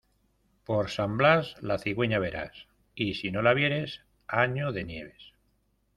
Por 0.63 0.89
San 0.89 1.15
Blas, 1.15 1.57
la 1.61 1.77
cigüeña 1.77 2.17
verás; 2.17 2.65
y 2.95 3.13
si 3.13 3.29
no 3.29 3.43
la 3.43 3.53
vieres 3.53 4.01
año 4.27 4.71
de 4.71 4.83
nieves. 4.83 5.33